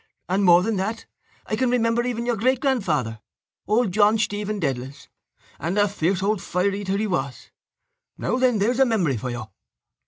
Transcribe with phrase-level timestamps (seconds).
[0.27, 1.05] And, more than that,
[1.45, 3.19] I can remember even your greatgrandfather,
[3.67, 5.09] old John Stephen Dedalus,
[5.59, 7.51] and a fierce old fire eater he was.
[8.17, 8.57] Now, then!
[8.57, 9.43] There's a memory for you!